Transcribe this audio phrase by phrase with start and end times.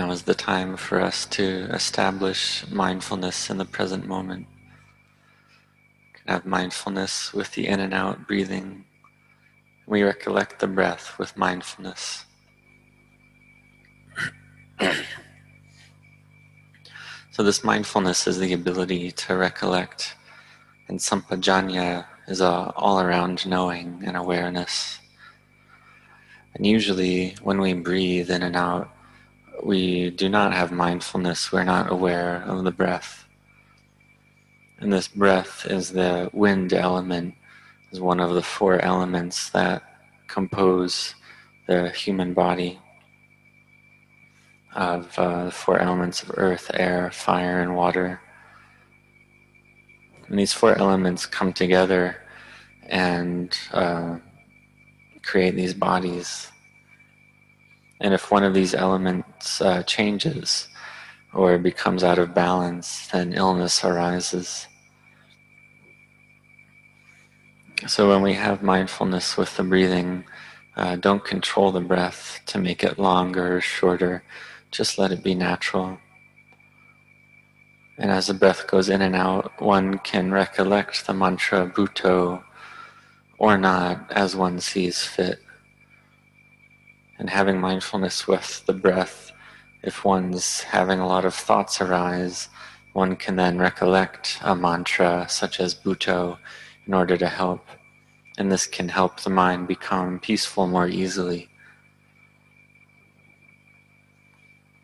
[0.00, 4.46] Now is the time for us to establish mindfulness in the present moment.
[6.14, 8.86] can have mindfulness with the in and out breathing.
[9.86, 12.24] We recollect the breath with mindfulness.
[17.30, 20.16] so this mindfulness is the ability to recollect,
[20.88, 24.98] and sampajanya is uh, a all-around knowing and awareness.
[26.54, 28.90] And usually, when we breathe in and out,
[29.64, 33.26] we do not have mindfulness, we're not aware of the breath.
[34.78, 37.34] And this breath is the wind element,
[37.92, 39.82] is one of the four elements that
[40.28, 41.14] compose
[41.66, 42.80] the human body
[44.74, 48.20] of uh, the four elements of earth, air, fire, and water.
[50.28, 52.16] And these four elements come together
[52.88, 54.18] and uh,
[55.22, 56.49] create these bodies
[58.00, 60.68] and if one of these elements uh, changes
[61.34, 64.66] or becomes out of balance, then illness arises.
[67.86, 70.24] So when we have mindfulness with the breathing,
[70.76, 74.22] uh, don't control the breath to make it longer or shorter.
[74.70, 75.98] Just let it be natural.
[77.98, 82.42] And as the breath goes in and out, one can recollect the mantra Buddho
[83.38, 85.40] or not as one sees fit
[87.20, 89.30] and having mindfulness with the breath,
[89.82, 92.48] if one's having a lot of thoughts arise,
[92.94, 96.38] one can then recollect a mantra such as Buddho
[96.86, 97.64] in order to help.
[98.38, 101.50] And this can help the mind become peaceful more easily.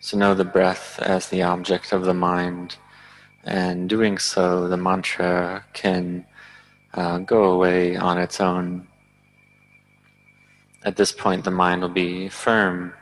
[0.00, 2.76] So know the breath as the object of the mind,
[3.44, 6.26] and doing so, the mantra can
[6.92, 8.86] uh, go away on its own
[10.86, 12.94] at this point, the mind will be firm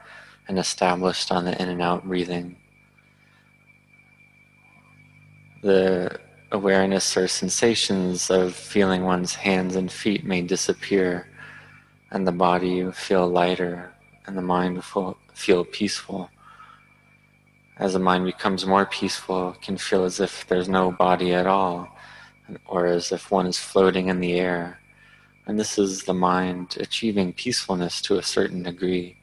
[0.48, 2.56] and established on the in and out breathing.
[5.62, 6.18] The
[6.50, 11.28] awareness or sensations of feeling one's hands and feet may disappear,
[12.10, 13.92] and the body feel lighter,
[14.26, 16.30] and the mind will feel peaceful.
[17.76, 21.46] As the mind becomes more peaceful, it can feel as if there's no body at
[21.46, 21.94] all,
[22.64, 24.78] or as if one is floating in the air.
[25.46, 29.16] And this is the mind achieving peacefulness to a certain degree.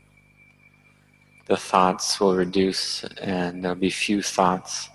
[1.47, 4.89] The thoughts will reduce, and there'll be few thoughts,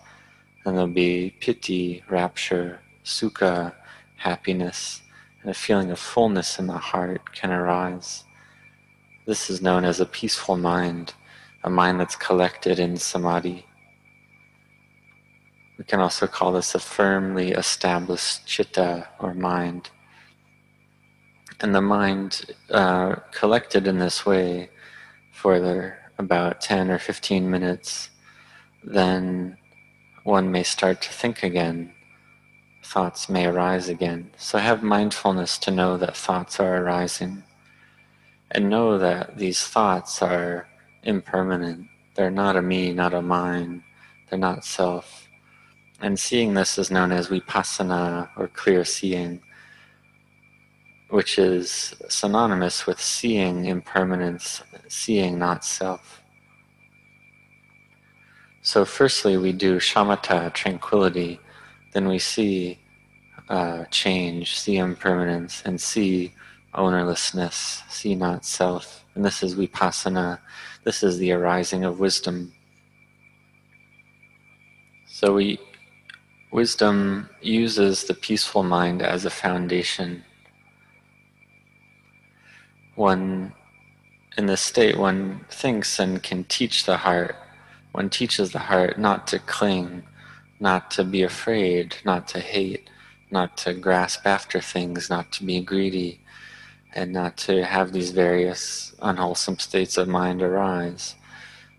[0.64, 3.74] and there'll be piti, rapture, sukha,
[4.16, 5.02] happiness,
[5.42, 8.22] and a feeling of fullness in the heart can arise.
[9.26, 11.12] This is known as a peaceful mind,
[11.64, 13.66] a mind that's collected in samadhi.
[15.76, 19.90] We can also call this a firmly established chitta or mind
[21.60, 24.70] and the mind uh, collected in this way
[25.32, 28.10] for about 10 or 15 minutes,
[28.84, 29.56] then
[30.24, 31.92] one may start to think again.
[32.82, 34.30] Thoughts may arise again.
[34.36, 37.42] So have mindfulness to know that thoughts are arising.
[38.50, 40.68] And know that these thoughts are
[41.02, 41.88] impermanent.
[42.14, 43.82] They're not a me, not a mine.
[44.28, 45.28] They're not self.
[46.00, 49.40] And seeing this is known as vipassana or clear seeing
[51.08, 56.22] which is synonymous with seeing impermanence, seeing not self.
[58.62, 61.38] So, firstly, we do shamatha, tranquility,
[61.92, 62.80] then we see
[63.48, 66.34] uh, change, see impermanence, and see
[66.74, 69.04] ownerlessness, see not self.
[69.14, 70.40] And this is vipassana,
[70.84, 72.52] this is the arising of wisdom.
[75.06, 75.60] So, we
[76.50, 80.24] wisdom uses the peaceful mind as a foundation
[82.96, 83.52] one
[84.36, 87.36] in this state one thinks and can teach the heart.
[87.92, 90.02] One teaches the heart not to cling
[90.60, 92.88] not to be afraid not to hate
[93.30, 96.20] not to grasp after things not to be greedy
[96.94, 101.14] and not to have these various unwholesome states of mind arise.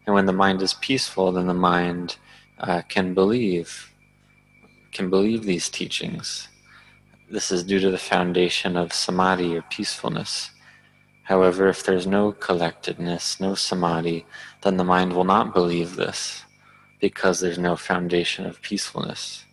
[0.06, 2.18] And when the mind is peaceful then the mind
[2.60, 3.92] uh, can believe
[4.92, 6.48] can believe these teachings.
[7.30, 10.52] This is due to the foundation of samadhi or peacefulness
[11.28, 14.26] However, if there's no collectedness, no samadhi,
[14.62, 16.46] then the mind will not believe this
[17.02, 19.44] because there's no foundation of peacefulness.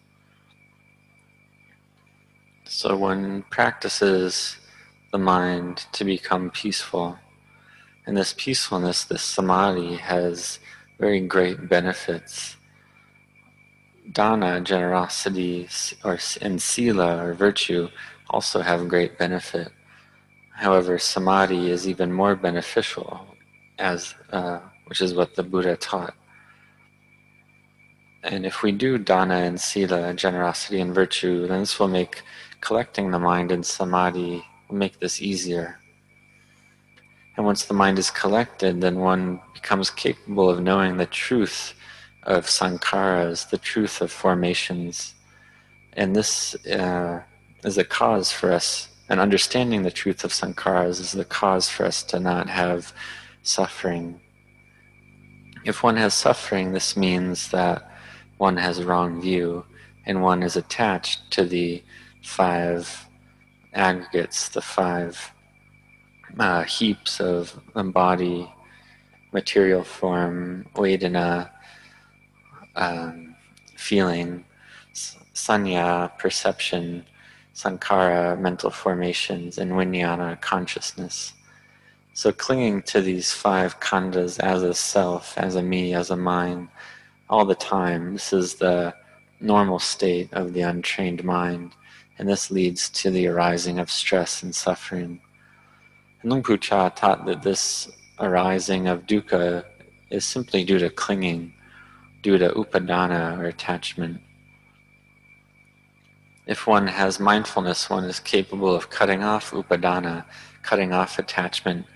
[2.64, 4.56] So one practices
[5.10, 7.18] the mind to become peaceful.
[8.06, 10.60] And this peacefulness, this samadhi, has
[11.00, 12.56] very great benefits.
[14.12, 15.68] Dana, generosity,
[16.04, 17.88] or and sila, or virtue,
[18.30, 19.72] also have great benefit.
[20.54, 23.26] However, samadhi is even more beneficial,
[23.78, 26.14] as uh, which is what the Buddha taught.
[28.22, 32.22] And if we do dana and sila, generosity and virtue, then this will make
[32.60, 35.78] collecting the mind in samadhi, will make this easier.
[37.36, 41.74] And once the mind is collected, then one becomes capable of knowing the truth
[42.22, 45.14] of sankharas, the truth of formations.
[45.94, 47.22] And this uh,
[47.64, 51.84] is a cause for us, and understanding the truth of sankharas is the cause for
[51.84, 52.92] us to not have
[53.42, 54.20] suffering.
[55.64, 57.90] If one has suffering, this means that
[58.38, 59.64] one has a wrong view
[60.06, 61.82] and one is attached to the
[62.22, 63.06] five
[63.72, 65.32] aggregates, the five
[66.38, 68.52] uh, heaps of body,
[69.32, 71.50] material form, vedana,
[72.76, 73.34] um,
[73.76, 74.44] feeling,
[75.34, 77.04] sanya, perception,
[77.54, 81.32] sankhara, mental formations, and vijnana, consciousness.
[82.12, 86.68] So clinging to these five khandhas as a self, as a me, as a mind,
[87.28, 88.94] all the time, this is the
[89.40, 91.72] normal state of the untrained mind,
[92.18, 95.20] and this leads to the arising of stress and suffering.
[96.22, 97.88] And Luang Pu Cha taught that this
[98.20, 99.64] arising of dukkha
[100.10, 101.52] is simply due to clinging,
[102.22, 104.20] due to upadana or attachment.
[106.46, 110.26] If one has mindfulness, one is capable of cutting off upadana,
[110.62, 111.86] cutting off attachment,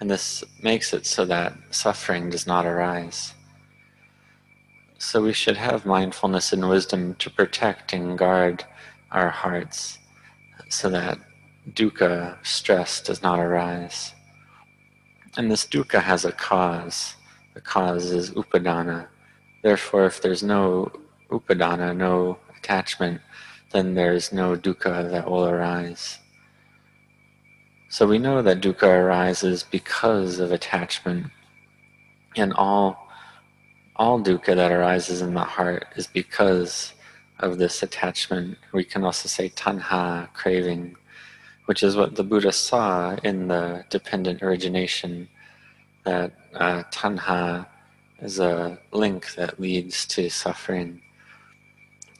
[0.00, 3.32] and this makes it so that suffering does not arise.
[4.98, 8.64] So we should have mindfulness and wisdom to protect and guard
[9.10, 9.98] our hearts
[10.68, 11.18] so that
[11.72, 14.12] dukkha, stress, does not arise.
[15.36, 17.16] And this dukkha has a cause.
[17.54, 19.06] The cause is upadana.
[19.62, 20.92] Therefore, if there's no
[21.30, 23.20] upadana, no attachment,
[23.74, 26.20] then there's no dukkha that will arise.
[27.90, 31.26] So we know that dukkha arises because of attachment,
[32.36, 33.08] and all
[33.96, 36.94] all dukkha that arises in the heart is because
[37.40, 38.58] of this attachment.
[38.72, 40.96] We can also say tanha, craving,
[41.66, 45.28] which is what the Buddha saw in the dependent origination,
[46.04, 47.66] that uh, tanha
[48.20, 51.00] is a link that leads to suffering.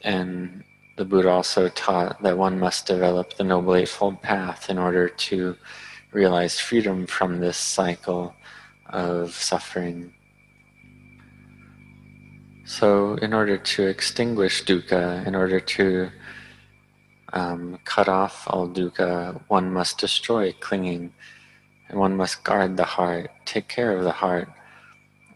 [0.03, 0.63] And
[0.95, 5.57] the Buddha also taught that one must develop the Noble Eightfold Path in order to
[6.13, 8.33] realize freedom from this cycle
[8.87, 10.13] of suffering.
[12.65, 16.09] So, in order to extinguish dukkha, in order to
[17.33, 21.13] um, cut off all dukkha, one must destroy clinging,
[21.89, 24.49] and one must guard the heart, take care of the heart.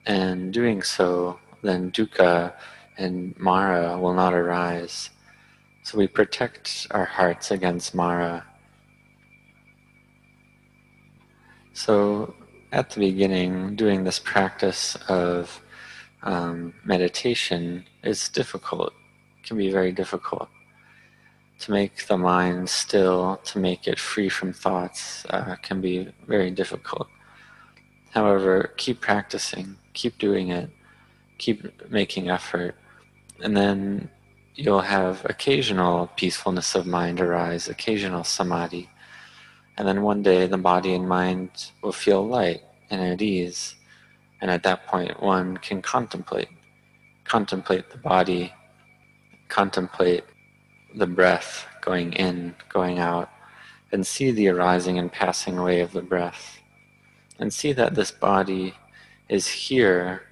[0.06, 2.54] And doing so, then dukkha
[2.98, 5.10] and mara will not arise.
[5.89, 8.45] So we protect our hearts against mara.
[11.74, 12.36] So
[12.71, 15.59] at the beginning, doing this practice of
[16.21, 18.94] um, meditation is difficult,
[19.41, 20.47] can be very difficult.
[21.62, 26.51] To make the mind still, to make it free from thoughts, uh, can be very
[26.51, 27.07] difficult.
[28.12, 30.69] However, keep practicing, keep doing it,
[31.39, 32.75] keep making effort,
[33.41, 34.12] and then
[34.60, 38.90] you'll have occasional peacefulness of mind arise, occasional samadhi.
[39.78, 41.50] And then one day the body and mind
[41.82, 43.76] will feel light and at ease
[44.42, 46.50] and at that point, one can contemplate,
[47.25, 48.54] contemplate the body,
[49.50, 50.24] contemplate
[50.96, 53.30] the breath going in, going out,
[53.92, 56.60] and see the arising and passing away of the breath.
[57.39, 58.74] And see that this body
[59.30, 60.24] is here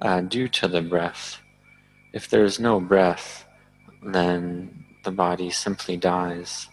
[0.00, 1.40] uh, due to the breath.
[2.12, 3.45] If there is no breath,
[4.14, 6.68] then the body simply dies.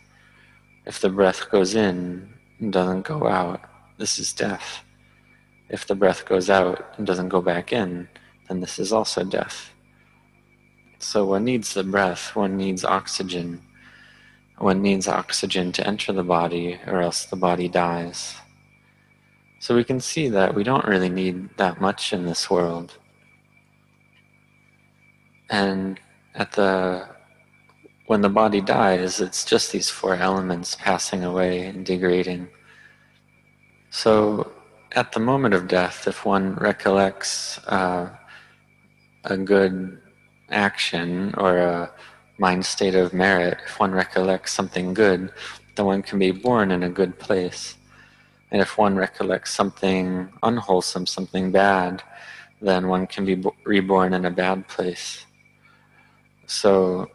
[0.86, 3.62] If the breath goes in and doesn't go out,
[3.98, 4.84] this is death.
[5.70, 8.08] If the breath goes out and doesn't go back in,
[8.48, 9.72] then this is also death.
[11.00, 13.62] So one needs the breath, one needs oxygen.
[14.58, 18.36] One needs oxygen to enter the body, or else the body dies.
[19.60, 22.98] So we can see that we don't really need that much in this world.
[25.50, 26.00] And
[26.36, 27.13] at the
[28.08, 32.50] when the body dies, it's just these four elements passing away and degrading.
[33.92, 34.52] So
[34.92, 38.10] at the moment of death, if one recollects uh,
[39.24, 40.02] a good
[40.50, 41.92] action or a
[42.38, 45.32] mind state of merit, if one recollects something good,
[45.76, 47.76] then one can be born in a good place.
[48.52, 52.04] And if one recollects something unwholesome, something bad,
[52.62, 55.26] then one can be reborn in a bad place.
[56.46, 57.10] So,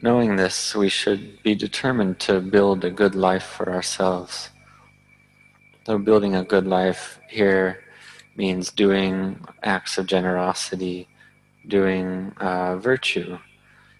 [0.00, 4.50] knowing this, we should be determined to build a good life for ourselves.
[5.86, 7.84] So building a good life here
[8.36, 11.08] means doing acts of generosity,
[11.66, 13.38] doing uh, virtue,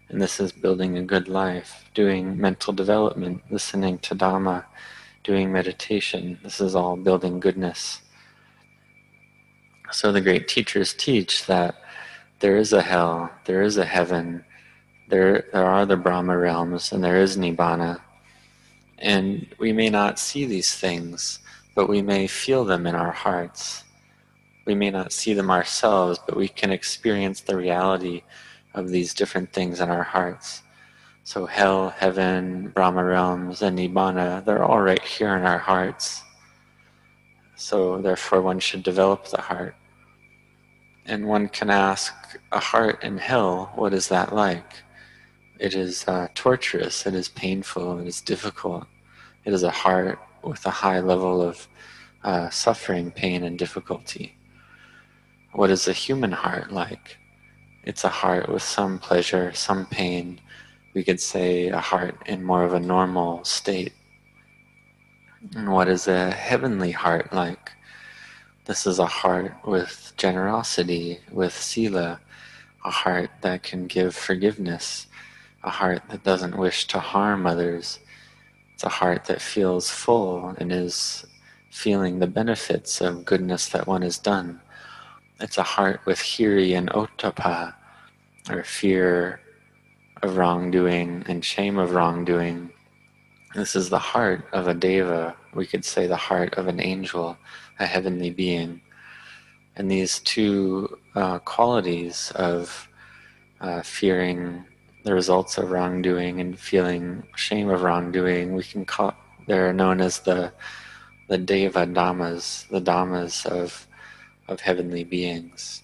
[0.09, 4.65] and this is building a good life, doing mental development, listening to Dhamma,
[5.25, 6.39] doing meditation.
[6.43, 8.01] This is all building goodness.
[9.91, 11.75] So the great teachers teach that
[12.41, 14.45] there is a hell, there is a heaven,
[15.09, 18.01] there, there are the Brahma realms, and there is Nibbana.
[18.99, 21.39] And we may not see these things,
[21.75, 23.85] but we may feel them in our hearts.
[24.67, 28.23] We may not see them ourselves, but we can experience the reality
[28.75, 30.63] of these different things in our hearts.
[31.25, 36.23] So hell, heaven, Brahma realms, and Nibbana, they're all right here in our hearts.
[37.57, 39.75] So therefore one should develop the heart.
[41.07, 42.15] And one can ask,
[42.53, 44.83] a heart in hell, what is that like?
[45.59, 48.87] It is uh, torturous, it is painful, it is difficult.
[49.45, 51.67] It is a heart with a high level of
[52.23, 54.37] uh, suffering, pain, and difficulty.
[55.53, 57.19] What is a human heart like?
[57.83, 60.41] It's a heart with some pleasure, some pain.
[60.95, 63.95] We could say a heart in more of a normal state.
[65.55, 67.73] And what is a heavenly heart like?
[68.67, 72.21] This is a heart with generosity, with sila,
[72.85, 75.07] a heart that can give forgiveness,
[75.65, 77.99] a heart that doesn't wish to harm others.
[78.75, 81.27] It's a heart that feels full and is
[81.71, 84.61] feeling the benefits of goodness that one has done.
[85.41, 87.75] It's a heart with hiri and ottappa,
[88.51, 89.41] or fear
[90.23, 92.71] of wrongdoing and shame of wrongdoing.
[93.55, 97.37] This is the heart of a deva, we could say the heart of an angel,
[97.79, 98.81] a heavenly being.
[99.77, 102.89] And these two uh, qualities of
[103.61, 104.65] uh, fearing
[105.05, 109.15] the results of wrongdoing and feeling shame of wrongdoing, we can call,
[109.47, 110.53] they're known as the,
[111.29, 113.87] the deva dhammas, the dhammas of,
[114.49, 115.83] of heavenly beings.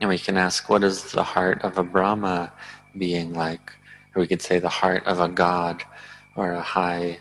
[0.00, 2.52] And we can ask, what is the heart of a Brahma
[2.96, 3.72] being like?
[4.14, 5.84] Or we could say the heart of a god
[6.36, 7.18] or a high,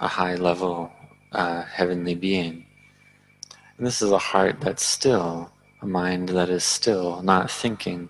[0.00, 0.92] a high level
[1.32, 2.66] uh, heavenly being.
[3.78, 8.08] And this is a heart that's still, a mind that is still, not thinking,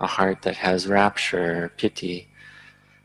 [0.00, 2.28] a heart that has rapture, piti,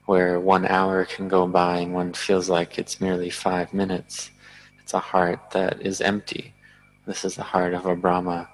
[0.06, 4.32] where one hour can go by and one feels like it's merely five minutes.
[4.82, 6.54] It's a heart that is empty.
[7.06, 8.50] This is the heart of a Brahma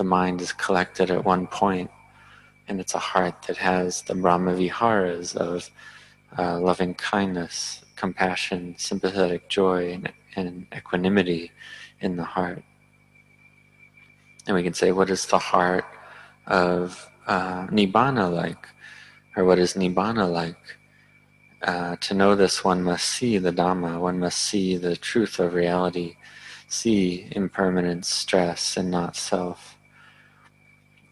[0.00, 1.90] the mind is collected at one point,
[2.68, 5.68] and it's a heart that has the Brahma Viharas of
[6.38, 11.52] uh, loving kindness, compassion, sympathetic joy, and, and equanimity
[12.00, 12.62] in the heart.
[14.46, 15.84] And we can say, what is the heart
[16.46, 18.68] of uh, Nibbana like?
[19.36, 20.58] Or what is Nibbana like?
[21.62, 25.54] Uh, to know this, one must see the Dhamma, one must see the truth of
[25.54, 26.16] reality,
[26.68, 29.78] see impermanence, stress, and not self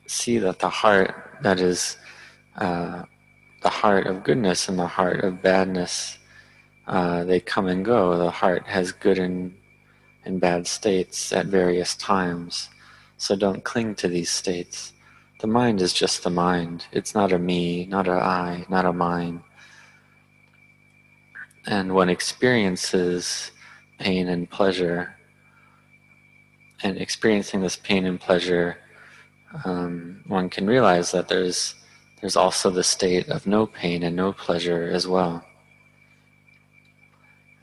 [0.09, 1.97] see that the heart that is
[2.57, 3.03] uh,
[3.63, 6.19] the heart of goodness and the heart of badness,
[6.87, 8.17] uh, they come and go.
[8.17, 9.55] The heart has good and,
[10.25, 12.69] and bad states at various times.
[13.17, 14.93] So don't cling to these states.
[15.41, 16.87] The mind is just the mind.
[16.93, 19.43] It's not a me, not a I, not a mine.
[21.67, 23.51] And one experiences
[23.99, 25.15] pain and pleasure,
[26.83, 28.79] and experiencing this pain and pleasure
[29.65, 31.75] um, one can realize that there's
[32.21, 35.45] there's also the state of no pain and no pleasure as well.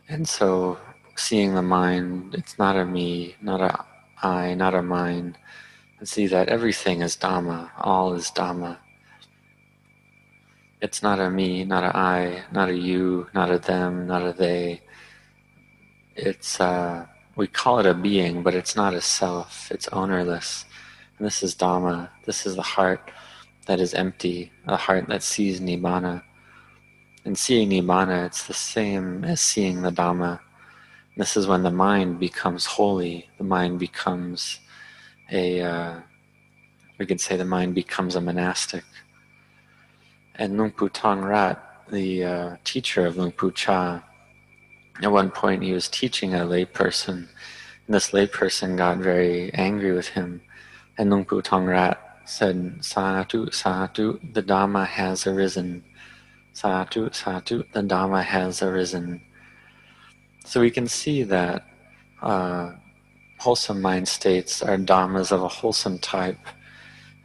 [0.07, 0.77] And so,
[1.17, 3.85] seeing the mind, it's not a me, not a
[4.23, 5.35] I, not a mine,
[5.99, 8.77] and see that everything is Dhamma, all is Dhamma.
[10.81, 14.33] It's not a me, not a I, not a you, not a them, not a
[14.33, 14.81] they.
[16.15, 20.65] It's, uh, we call it a being, but it's not a self, it's ownerless.
[21.17, 22.09] And this is Dhamma.
[22.25, 23.09] This is the heart
[23.67, 26.23] that is empty, a heart that sees Nibbana.
[27.23, 30.39] And seeing Nibbana, it's the same as seeing the Dhamma.
[31.17, 33.29] This is when the mind becomes holy.
[33.37, 34.59] The mind becomes
[35.31, 35.99] a, uh,
[36.97, 38.83] we could say the mind becomes a monastic.
[40.35, 44.03] And Luang Pu Thong Rat, the uh, teacher of Luang Pu Cha,
[45.01, 47.27] at one point he was teaching a layperson,
[47.85, 50.41] and this layperson got very angry with him
[50.97, 55.83] and Luang Pu Thong Rat said, Satu, Satu, the Dhamma has arisen.
[56.53, 59.21] Satu, Satu, the Dhamma has arisen.
[60.45, 61.65] So we can see that
[62.21, 62.71] uh,
[63.39, 66.39] wholesome mind states are Dhammas of a wholesome type,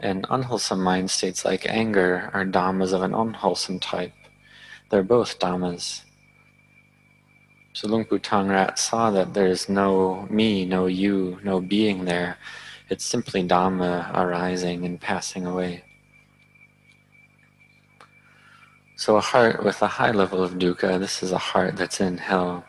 [0.01, 4.13] and unwholesome mind states like anger are Dhammas of an unwholesome type.
[4.91, 6.03] They're both Dhammas.
[7.73, 12.37] So Luang Pu Thong Rat saw that there's no me, no you, no being there
[12.91, 15.85] It's simply Dhamma arising and passing away.
[18.97, 22.19] So a heart with a high level of dukkha, this is a heart that's in
[22.19, 22.65] hell.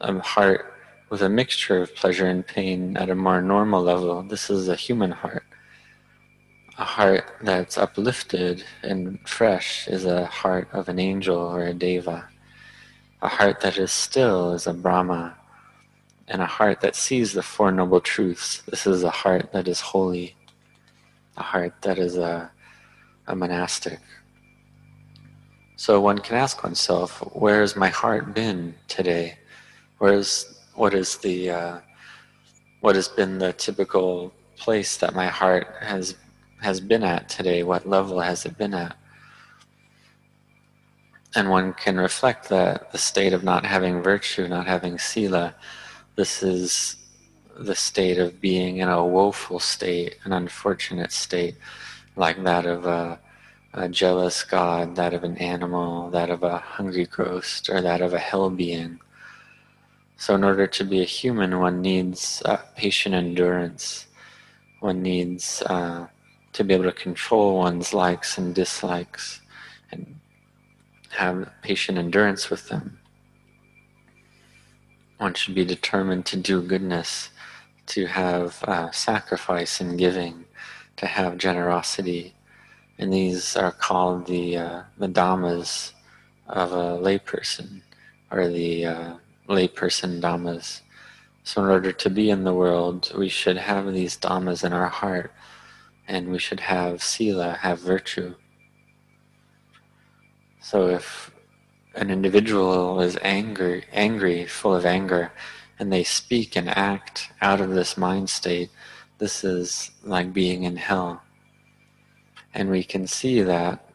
[0.00, 0.72] A heart
[1.08, 4.74] with a mixture of pleasure and pain at a more normal level, this is a
[4.74, 5.44] human heart.
[6.78, 12.28] A heart that's uplifted and fresh is a heart of an angel or a deva.
[13.22, 15.36] A heart that is still is a Brahma.
[16.28, 19.80] And a heart that sees the Four Noble Truths, this is a heart that is
[19.80, 20.34] holy.
[21.36, 22.50] A heart that is a,
[23.28, 24.00] a monastic.
[25.76, 29.38] So one can ask oneself, where has my heart been today?
[29.98, 31.80] Where's what is the uh,
[32.80, 36.14] what has been the typical place that my heart has
[36.60, 37.62] has been at today?
[37.62, 38.96] What level has it been at?
[41.34, 45.54] And one can reflect that the state of not having virtue, not having sila,
[46.16, 46.96] this is
[47.58, 51.56] the state of being in a woeful state, an unfortunate state,
[52.16, 53.18] like that of a
[53.74, 58.14] a jealous god, that of an animal, that of a hungry ghost, or that of
[58.14, 58.98] a hell being.
[60.18, 64.06] So, in order to be a human, one needs uh, patient endurance.
[64.80, 66.06] One needs uh,
[66.54, 69.40] to be able to control one's likes and dislikes
[69.92, 70.18] and
[71.10, 72.98] have patient endurance with them.
[75.18, 77.30] One should be determined to do goodness,
[77.86, 80.44] to have uh, sacrifice and giving,
[80.96, 82.34] to have generosity,
[82.98, 85.92] and these are called the uh, the dhammas
[86.48, 87.82] of a layperson,
[88.30, 89.14] or the uh,
[89.48, 90.80] layperson dhammas.
[91.44, 94.88] So, in order to be in the world, we should have these dhammas in our
[94.88, 95.32] heart,
[96.08, 98.34] and we should have sila, have virtue.
[100.60, 101.30] So, if
[101.94, 105.32] an individual is angry, angry, full of anger,
[105.78, 108.70] and they speak and act out of this mind state,
[109.18, 111.22] this is like being in hell.
[112.54, 113.88] And we can see that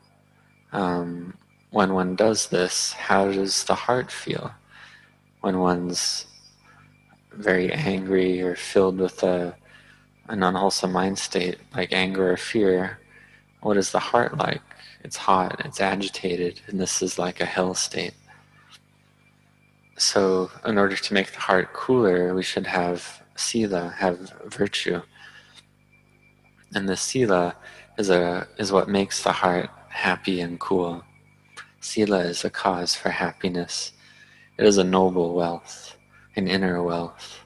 [0.72, 1.34] um,
[1.72, 4.54] when one does this, how does the heart feel?
[5.42, 6.26] When one's
[7.34, 9.56] very angry or filled with a,
[10.30, 13.00] an unwholesome mind state, like anger or fear,
[13.62, 14.62] what is the heart like?
[15.04, 18.14] It's hot, it's agitated, and this is like a hell state.
[19.98, 25.02] So, in order to make the heart cooler, we should have sila, have virtue.
[26.74, 27.56] And the sila
[27.98, 31.04] is a is what makes the heart happy and cool.
[31.80, 33.92] Sila is a cause for happiness.
[34.58, 35.96] It is a noble wealth,
[36.36, 37.40] an inner wealth.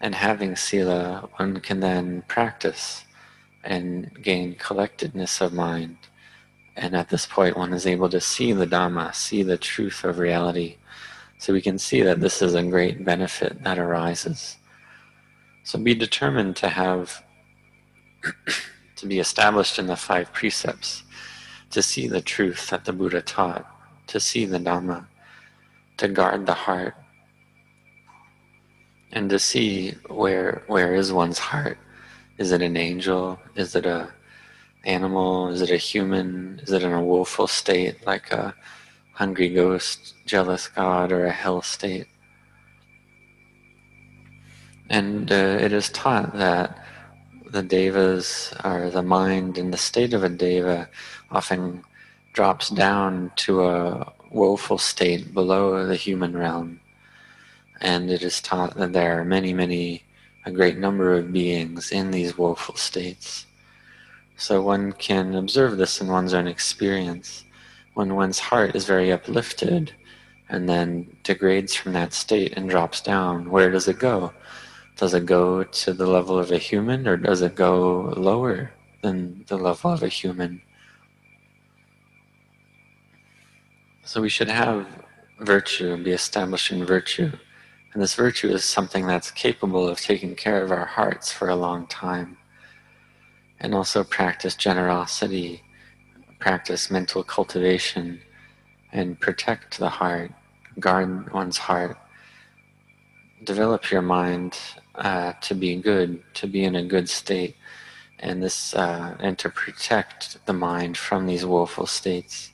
[0.00, 3.04] And having sila, one can then practice
[3.64, 5.96] and gain collectedness of mind.
[6.76, 10.18] And at this point, one is able to see the Dhamma, see the truth of
[10.18, 10.78] reality.
[11.38, 14.56] So we can see that this is a great benefit that arises.
[15.64, 17.24] So be determined to have
[18.96, 21.04] to be established in the five precepts,
[21.70, 23.66] to see the truth that the Buddha taught,
[24.08, 25.06] to see the Dhamma,
[26.02, 26.96] to guard the heart,
[29.12, 31.78] and to see where where is one's heart.
[32.38, 33.38] Is it an angel?
[33.54, 34.12] Is it a
[34.84, 35.48] animal?
[35.50, 36.60] Is it a human?
[36.64, 38.52] Is it in a woeful state like a
[39.14, 42.08] hungry ghost, jealous god, or a hell state?
[44.90, 46.84] And uh, it is taught that
[47.48, 50.88] the devas or the mind in the state of a deva
[51.30, 51.84] often
[52.32, 56.80] drops down to a woeful state below the human realm.
[57.80, 60.02] And it is taught that there are many, many,
[60.44, 63.46] a great number of beings in these woeful states.
[64.36, 67.44] So one can observe this in one's own experience.
[67.94, 69.92] When one's heart is very uplifted
[70.48, 74.32] and then degrades from that state and drops down, where does it go?
[74.96, 79.44] Does it go to the level of a human or does it go lower than
[79.48, 80.62] the level of a human?
[84.04, 84.86] So we should have
[85.38, 87.30] virtue and be established in virtue.
[87.92, 91.56] And this virtue is something that's capable of taking care of our hearts for a
[91.56, 92.36] long time.
[93.60, 95.62] And also practice generosity,
[96.40, 98.20] practice mental cultivation,
[98.92, 100.32] and protect the heart,
[100.80, 101.96] guard one's heart.
[103.44, 104.58] Develop your mind
[104.96, 107.56] uh, to be good, to be in a good state,
[108.18, 112.51] and this uh, and to protect the mind from these woeful states.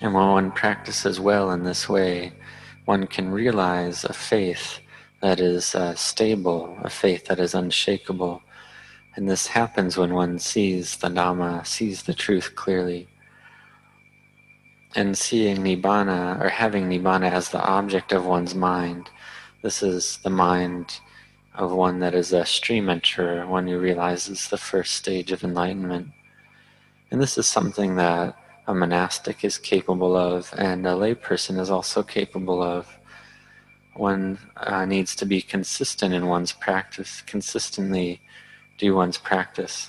[0.00, 2.32] And when one practices well in this way,
[2.84, 4.78] one can realize a faith
[5.20, 8.40] that is uh, stable, a faith that is unshakable.
[9.16, 13.08] And this happens when one sees the Dhamma, sees the truth clearly.
[14.94, 19.10] And seeing Nibbana, or having Nibbana as the object of one's mind,
[19.62, 21.00] this is the mind
[21.56, 26.08] of one that is a stream enterer, one who realizes the first stage of enlightenment.
[27.10, 28.36] And this is something that
[28.68, 32.86] a monastic is capable of, and a layperson is also capable of.
[33.94, 38.20] One uh, needs to be consistent in one's practice, consistently
[38.76, 39.88] do one's practice.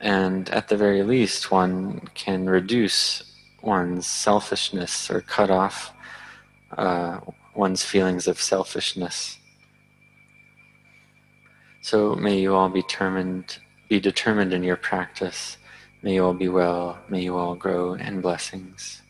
[0.00, 3.22] And at the very least, one can reduce
[3.62, 5.92] one's selfishness or cut off
[6.76, 7.20] uh,
[7.54, 9.38] one's feelings of selfishness.
[11.82, 15.56] So may you all be determined, be determined in your practice.
[16.02, 16.98] May you all be well.
[17.08, 19.01] May you all grow in blessings.